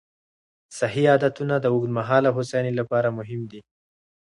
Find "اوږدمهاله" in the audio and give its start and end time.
1.73-2.29